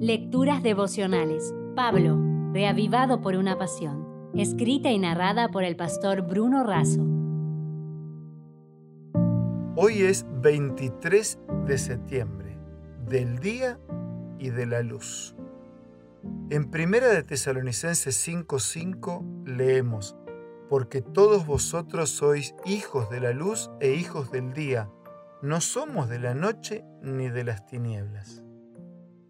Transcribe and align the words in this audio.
Lecturas 0.00 0.62
devocionales. 0.62 1.54
Pablo, 1.74 2.20
reavivado 2.52 3.22
por 3.22 3.34
una 3.34 3.56
pasión. 3.56 4.30
Escrita 4.34 4.90
y 4.90 4.98
narrada 4.98 5.48
por 5.48 5.64
el 5.64 5.74
pastor 5.74 6.20
Bruno 6.20 6.64
Razo. 6.64 7.00
Hoy 9.74 10.02
es 10.02 10.26
23 10.42 11.38
de 11.66 11.78
septiembre, 11.78 12.58
del 13.08 13.38
día 13.38 13.80
y 14.38 14.50
de 14.50 14.66
la 14.66 14.82
luz. 14.82 15.34
En 16.50 16.70
Primera 16.70 17.08
de 17.08 17.22
Tesalonicenses 17.22 18.16
5:5 18.16 19.46
leemos, 19.46 20.14
porque 20.68 21.00
todos 21.00 21.46
vosotros 21.46 22.10
sois 22.10 22.54
hijos 22.66 23.08
de 23.08 23.20
la 23.20 23.32
luz 23.32 23.70
e 23.80 23.94
hijos 23.94 24.30
del 24.30 24.52
día, 24.52 24.90
no 25.40 25.62
somos 25.62 26.10
de 26.10 26.18
la 26.18 26.34
noche 26.34 26.84
ni 27.00 27.30
de 27.30 27.44
las 27.44 27.64
tinieblas. 27.64 28.45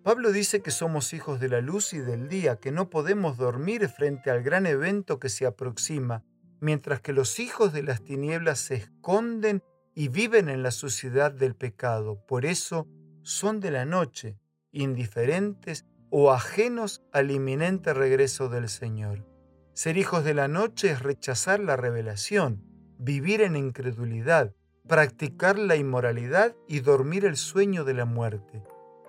Pablo 0.06 0.30
dice 0.30 0.62
que 0.62 0.70
somos 0.70 1.12
hijos 1.14 1.40
de 1.40 1.48
la 1.48 1.60
luz 1.60 1.92
y 1.92 1.98
del 1.98 2.28
día, 2.28 2.60
que 2.60 2.70
no 2.70 2.90
podemos 2.90 3.38
dormir 3.38 3.88
frente 3.88 4.30
al 4.30 4.44
gran 4.44 4.64
evento 4.64 5.18
que 5.18 5.28
se 5.28 5.46
aproxima, 5.46 6.22
mientras 6.60 7.00
que 7.00 7.12
los 7.12 7.40
hijos 7.40 7.72
de 7.72 7.82
las 7.82 8.04
tinieblas 8.04 8.60
se 8.60 8.76
esconden 8.76 9.64
y 9.96 10.06
viven 10.06 10.48
en 10.48 10.62
la 10.62 10.70
suciedad 10.70 11.32
del 11.32 11.56
pecado. 11.56 12.24
Por 12.24 12.46
eso 12.46 12.86
son 13.22 13.58
de 13.58 13.72
la 13.72 13.84
noche, 13.84 14.38
indiferentes 14.70 15.86
o 16.08 16.30
ajenos 16.30 17.02
al 17.12 17.32
inminente 17.32 17.92
regreso 17.92 18.48
del 18.48 18.68
Señor. 18.68 19.26
Ser 19.72 19.96
hijos 19.96 20.22
de 20.22 20.34
la 20.34 20.46
noche 20.46 20.92
es 20.92 21.02
rechazar 21.02 21.58
la 21.58 21.74
revelación, 21.76 22.62
vivir 22.96 23.40
en 23.40 23.56
incredulidad, 23.56 24.54
practicar 24.86 25.58
la 25.58 25.74
inmoralidad 25.74 26.54
y 26.68 26.78
dormir 26.78 27.24
el 27.24 27.36
sueño 27.36 27.82
de 27.82 27.94
la 27.94 28.04
muerte. 28.04 28.62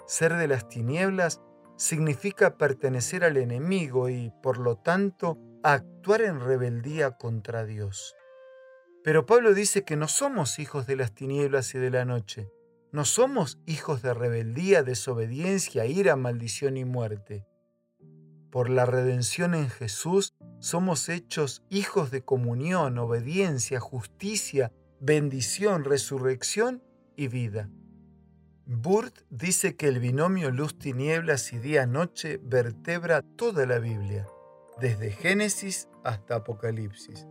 Ser 0.07 0.35
de 0.37 0.47
las 0.47 0.69
tinieblas 0.69 1.41
significa 1.75 2.57
pertenecer 2.57 3.23
al 3.23 3.37
enemigo 3.37 4.09
y, 4.09 4.31
por 4.41 4.57
lo 4.57 4.77
tanto, 4.77 5.37
actuar 5.63 6.21
en 6.21 6.39
rebeldía 6.39 7.11
contra 7.11 7.65
Dios. 7.65 8.15
Pero 9.03 9.25
Pablo 9.25 9.53
dice 9.53 9.83
que 9.83 9.95
no 9.95 10.07
somos 10.07 10.59
hijos 10.59 10.87
de 10.87 10.95
las 10.95 11.13
tinieblas 11.13 11.75
y 11.75 11.79
de 11.79 11.91
la 11.91 12.05
noche. 12.05 12.49
No 12.91 13.03
somos 13.03 13.59
hijos 13.65 14.01
de 14.01 14.13
rebeldía, 14.13 14.81
desobediencia, 14.81 15.85
ira, 15.85 16.15
maldición 16.15 16.77
y 16.77 16.85
muerte. 16.85 17.45
Por 18.49 18.69
la 18.69 18.85
redención 18.85 19.55
en 19.55 19.69
Jesús 19.69 20.33
somos 20.59 21.09
hechos 21.09 21.63
hijos 21.69 22.11
de 22.11 22.23
comunión, 22.23 22.97
obediencia, 22.97 23.81
justicia, 23.81 24.71
bendición, 25.01 25.83
resurrección 25.83 26.81
y 27.17 27.27
vida. 27.27 27.69
Burt 28.69 29.19
dice 29.29 29.77
que 29.77 29.87
el 29.87 30.01
binomio 30.01 30.51
luz-tinieblas 30.51 31.53
y 31.53 31.57
día-noche 31.57 32.37
vertebra 32.43 33.21
toda 33.21 33.65
la 33.65 33.79
Biblia, 33.79 34.27
desde 34.81 35.11
Génesis 35.11 35.87
hasta 36.03 36.35
Apocalipsis. 36.35 37.25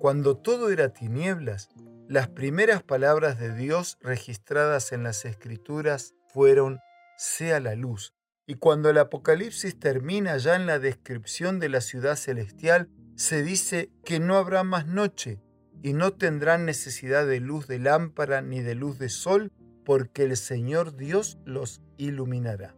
Cuando 0.00 0.36
todo 0.36 0.68
era 0.68 0.92
tinieblas, 0.92 1.68
las 2.08 2.26
primeras 2.26 2.82
palabras 2.82 3.38
de 3.38 3.54
Dios 3.54 3.98
registradas 4.00 4.90
en 4.90 5.04
las 5.04 5.24
Escrituras 5.24 6.16
fueron 6.26 6.80
sea 7.16 7.60
la 7.60 7.76
luz. 7.76 8.12
Y 8.44 8.56
cuando 8.56 8.90
el 8.90 8.98
Apocalipsis 8.98 9.78
termina 9.78 10.38
ya 10.38 10.56
en 10.56 10.66
la 10.66 10.80
descripción 10.80 11.60
de 11.60 11.68
la 11.68 11.82
ciudad 11.82 12.16
celestial, 12.16 12.88
se 13.14 13.44
dice 13.44 13.92
que 14.04 14.18
no 14.18 14.36
habrá 14.36 14.64
más 14.64 14.88
noche 14.88 15.38
y 15.84 15.92
no 15.92 16.14
tendrán 16.14 16.64
necesidad 16.64 17.28
de 17.28 17.38
luz 17.38 17.68
de 17.68 17.78
lámpara 17.78 18.42
ni 18.42 18.60
de 18.60 18.74
luz 18.74 18.98
de 18.98 19.08
sol, 19.08 19.52
porque 19.84 20.24
el 20.24 20.36
Señor 20.36 20.96
Dios 20.96 21.38
los 21.44 21.80
iluminará. 21.96 22.74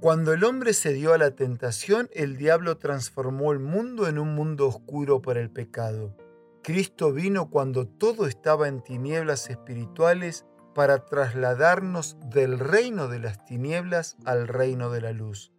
Cuando 0.00 0.32
el 0.32 0.44
hombre 0.44 0.74
se 0.74 0.92
dio 0.92 1.12
a 1.12 1.18
la 1.18 1.32
tentación, 1.32 2.08
el 2.12 2.36
diablo 2.36 2.78
transformó 2.78 3.52
el 3.52 3.58
mundo 3.58 4.06
en 4.06 4.18
un 4.18 4.34
mundo 4.34 4.68
oscuro 4.68 5.20
por 5.20 5.36
el 5.36 5.50
pecado. 5.50 6.16
Cristo 6.62 7.12
vino 7.12 7.50
cuando 7.50 7.88
todo 7.88 8.26
estaba 8.26 8.68
en 8.68 8.82
tinieblas 8.82 9.50
espirituales 9.50 10.44
para 10.74 11.04
trasladarnos 11.04 12.16
del 12.30 12.60
reino 12.60 13.08
de 13.08 13.18
las 13.18 13.44
tinieblas 13.44 14.16
al 14.24 14.46
reino 14.46 14.90
de 14.90 15.00
la 15.00 15.12
luz. 15.12 15.52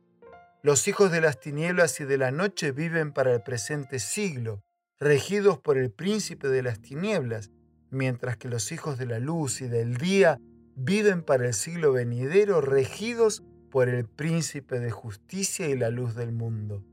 Los 0.62 0.88
hijos 0.88 1.12
de 1.12 1.20
las 1.20 1.40
tinieblas 1.40 2.00
y 2.00 2.06
de 2.06 2.18
la 2.18 2.32
noche 2.32 2.72
viven 2.72 3.12
para 3.12 3.34
el 3.34 3.42
presente 3.42 4.00
siglo, 4.00 4.64
regidos 5.00 5.58
por 5.58 5.78
el 5.78 5.92
príncipe 5.92 6.48
de 6.48 6.64
las 6.64 6.82
tinieblas, 6.82 7.52
mientras 7.92 8.38
que 8.38 8.50
los 8.50 8.72
hijos 8.72 8.98
de 8.98 9.06
la 9.06 9.20
luz 9.20 9.62
y 9.62 9.68
del 9.68 9.98
día 9.98 10.40
viven 10.76 11.24
para 11.24 11.48
el 11.48 11.54
siglo 11.54 11.92
venidero 11.92 12.62
regidos 12.62 13.44
por 13.70 13.90
el 13.90 14.06
príncipe 14.06 14.80
de 14.80 14.92
justicia 14.92 15.68
y 15.68 15.76
la 15.76 15.90
luz 15.90 16.16
del 16.16 16.32
mundo. 16.32 16.84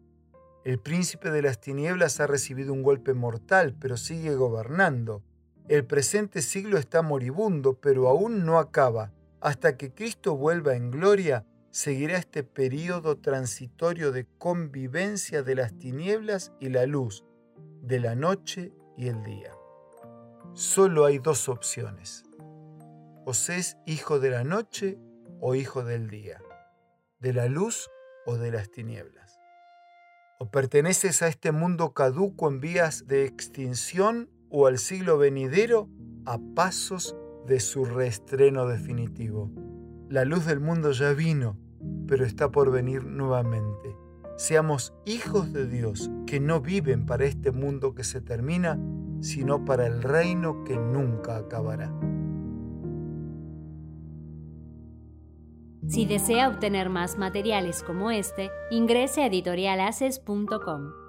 El 0.64 0.78
príncipe 0.80 1.30
de 1.30 1.42
las 1.42 1.60
tinieblas 1.60 2.18
ha 2.20 2.26
recibido 2.26 2.72
un 2.72 2.82
golpe 2.82 3.14
mortal, 3.14 3.76
pero 3.80 3.96
sigue 3.96 4.34
gobernando. 4.34 5.22
El 5.68 5.84
presente 5.84 6.42
siglo 6.42 6.78
está 6.78 7.02
moribundo, 7.02 7.74
pero 7.74 8.08
aún 8.08 8.44
no 8.44 8.58
acaba. 8.58 9.12
Hasta 9.40 9.76
que 9.76 9.92
Cristo 9.92 10.36
vuelva 10.36 10.74
en 10.74 10.90
gloria, 10.90 11.46
seguirá 11.70 12.18
este 12.18 12.42
periodo 12.42 13.16
transitorio 13.18 14.10
de 14.10 14.26
convivencia 14.38 15.42
de 15.42 15.54
las 15.54 15.78
tinieblas 15.78 16.52
y 16.58 16.70
la 16.70 16.86
luz, 16.86 17.24
de 17.82 18.00
la 18.00 18.16
noche 18.16 18.72
y 18.96 19.06
el 19.06 19.22
día. 19.22 19.55
Solo 20.56 21.04
hay 21.04 21.18
dos 21.18 21.50
opciones 21.50 22.24
o 23.26 23.32
es 23.32 23.76
hijo 23.84 24.20
de 24.20 24.30
la 24.30 24.42
noche 24.42 24.98
o 25.38 25.54
hijo 25.54 25.84
del 25.84 26.08
día, 26.08 26.40
de 27.20 27.34
la 27.34 27.44
luz 27.44 27.90
o 28.24 28.38
de 28.38 28.50
las 28.52 28.70
tinieblas. 28.70 29.38
O 30.38 30.50
perteneces 30.50 31.20
a 31.20 31.28
este 31.28 31.52
mundo 31.52 31.92
caduco 31.92 32.48
en 32.48 32.60
vías 32.60 33.06
de 33.06 33.26
extinción 33.26 34.30
o 34.48 34.66
al 34.66 34.78
siglo 34.78 35.18
venidero 35.18 35.90
a 36.24 36.38
pasos 36.54 37.14
de 37.46 37.60
su 37.60 37.84
reestreno 37.84 38.66
definitivo. 38.66 39.50
La 40.08 40.24
luz 40.24 40.46
del 40.46 40.60
mundo 40.60 40.92
ya 40.92 41.12
vino, 41.12 41.58
pero 42.08 42.24
está 42.24 42.50
por 42.50 42.70
venir 42.70 43.04
nuevamente. 43.04 43.94
Seamos 44.38 44.94
hijos 45.04 45.52
de 45.52 45.66
Dios 45.66 46.10
que 46.26 46.40
no 46.40 46.62
viven 46.62 47.04
para 47.04 47.26
este 47.26 47.52
mundo 47.52 47.94
que 47.94 48.04
se 48.04 48.22
termina, 48.22 48.78
sino 49.20 49.64
para 49.64 49.86
el 49.86 50.02
reino 50.02 50.64
que 50.64 50.76
nunca 50.76 51.36
acabará. 51.36 51.92
Si 55.88 56.04
desea 56.04 56.48
obtener 56.48 56.88
más 56.90 57.16
materiales 57.16 57.82
como 57.82 58.10
este, 58.10 58.50
ingrese 58.70 59.22
a 59.22 59.26
editorialaces.com. 59.26 61.05